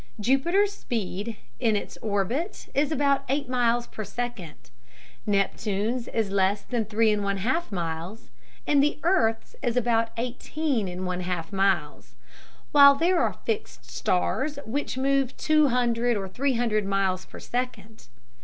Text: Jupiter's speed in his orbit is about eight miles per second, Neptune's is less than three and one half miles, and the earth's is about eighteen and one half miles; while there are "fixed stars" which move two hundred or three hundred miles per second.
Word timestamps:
Jupiter's 0.19 0.73
speed 0.73 1.35
in 1.59 1.75
his 1.75 1.95
orbit 2.01 2.69
is 2.73 2.91
about 2.91 3.23
eight 3.29 3.47
miles 3.47 3.85
per 3.85 4.03
second, 4.03 4.71
Neptune's 5.27 6.07
is 6.07 6.31
less 6.31 6.63
than 6.63 6.85
three 6.85 7.11
and 7.11 7.23
one 7.23 7.37
half 7.37 7.71
miles, 7.71 8.31
and 8.65 8.81
the 8.81 8.97
earth's 9.03 9.55
is 9.61 9.77
about 9.77 10.09
eighteen 10.17 10.87
and 10.87 11.05
one 11.05 11.19
half 11.21 11.53
miles; 11.53 12.15
while 12.71 12.95
there 12.95 13.19
are 13.19 13.33
"fixed 13.45 13.85
stars" 13.91 14.57
which 14.65 14.97
move 14.97 15.37
two 15.37 15.67
hundred 15.67 16.17
or 16.17 16.27
three 16.27 16.53
hundred 16.55 16.83
miles 16.83 17.25
per 17.27 17.39
second. 17.39 18.07